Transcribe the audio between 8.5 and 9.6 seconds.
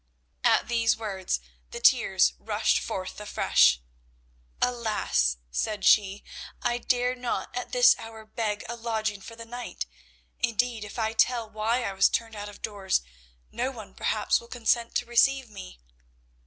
a lodging for the